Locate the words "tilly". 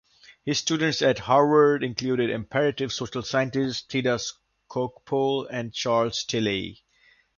6.23-6.83